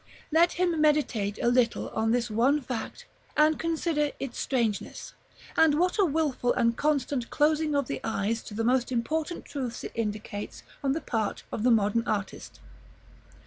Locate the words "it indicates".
9.83-10.63